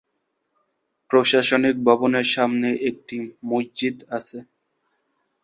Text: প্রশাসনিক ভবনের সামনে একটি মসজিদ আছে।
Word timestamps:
প্রশাসনিক 1.11 1.75
ভবনের 1.83 2.27
সামনে 2.35 2.69
একটি 2.89 3.15
মসজিদ 3.43 3.97
আছে। 4.17 4.37